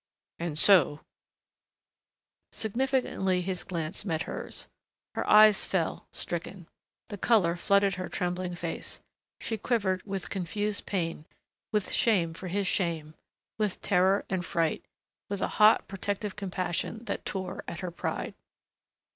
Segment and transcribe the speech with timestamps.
[0.39, 1.01] And so"
[2.61, 4.67] Significantly his glance met hers.
[5.13, 6.67] Her eyes fell, stricken.
[7.09, 8.99] The color flooded her trembling face.
[9.39, 11.25] She quivered with confused pain,
[11.71, 13.13] with shame for his shame,
[13.59, 14.83] with terror and fright...
[15.29, 18.33] with a hot, protective compassion that tore at her pride....